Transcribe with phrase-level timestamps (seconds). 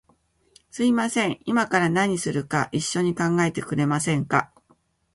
[0.71, 4.51] すみません、いまから何するか一緒に考えてくれませんか？